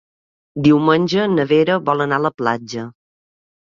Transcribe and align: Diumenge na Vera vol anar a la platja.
Diumenge 0.67 1.27
na 1.35 1.47
Vera 1.53 1.79
vol 1.93 2.05
anar 2.09 2.23
a 2.23 2.27
la 2.29 2.37
platja. 2.43 2.93